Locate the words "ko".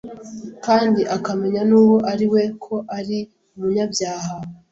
2.63-2.73